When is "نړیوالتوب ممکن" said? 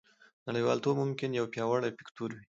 0.47-1.29